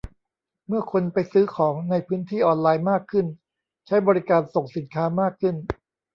[0.67, 3.25] เมื่อคนไปซื้อของในพื้นที่ออนไลน์มากขึ้น
[3.87, 5.55] ใช้บริการส่งสินค้ามากขึ้น